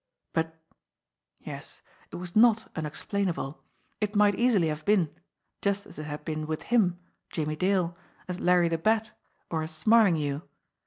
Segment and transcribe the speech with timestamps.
[0.33, 0.57] But
[1.41, 3.61] yes, it was not un explainable.
[3.99, 5.13] It might easily have been
[5.61, 6.97] just as it had been with him,
[7.29, 7.95] Jimmie Dale,
[8.27, 9.11] as Larry the Bat,
[9.51, 10.41] or as Smarlinghue.